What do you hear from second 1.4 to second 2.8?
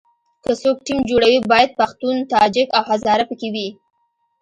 باید پښتون، تاجک